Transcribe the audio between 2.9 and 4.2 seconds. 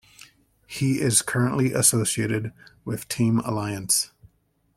"Team Alliance".